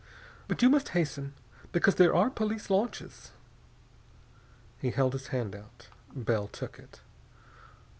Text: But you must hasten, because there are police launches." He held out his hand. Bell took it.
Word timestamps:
But 0.47 0.63
you 0.63 0.69
must 0.71 0.89
hasten, 0.97 1.35
because 1.71 1.93
there 1.93 2.15
are 2.15 2.31
police 2.31 2.71
launches." 2.71 3.33
He 4.79 4.89
held 4.89 5.13
out 5.13 5.19
his 5.19 5.27
hand. 5.27 5.55
Bell 6.15 6.47
took 6.47 6.79
it. 6.79 7.01